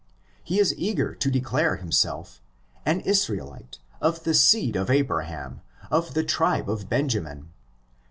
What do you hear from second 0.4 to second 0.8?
He is